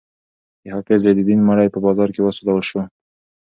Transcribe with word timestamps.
د 0.61 0.65
حافظ 0.75 0.99
زین 1.03 1.17
الدین 1.21 1.41
مړی 1.49 1.67
په 1.73 1.79
بازار 1.85 2.09
کې 2.13 2.21
وسوځول 2.23 2.61
شو. 2.69 2.81